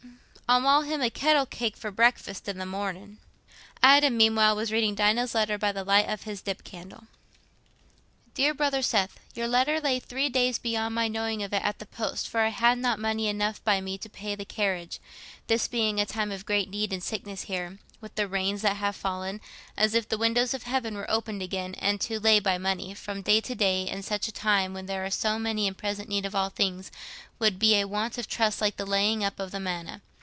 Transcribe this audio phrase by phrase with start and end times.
[0.51, 3.19] I'll ma' him a kettle cake for breakfast i' the mornin'."
[3.81, 7.07] Adam, meanwhile, was reading Dinah's letter by the light of his dip candle.
[8.33, 12.27] DEAR BROTHER SETH—Your letter lay three days beyond my knowing of it at the post,
[12.27, 14.99] for I had not money enough by me to pay the carriage,
[15.47, 18.97] this being a time of great need and sickness here, with the rains that have
[18.97, 19.39] fallen,
[19.77, 23.21] as if the windows of heaven were opened again; and to lay by money, from
[23.21, 26.25] day to day, in such a time, when there are so many in present need
[26.25, 26.91] of all things,
[27.39, 30.01] would be a want of trust like the laying up of the manna.